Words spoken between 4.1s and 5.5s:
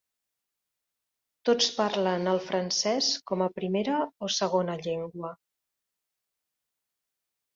o segona llengua.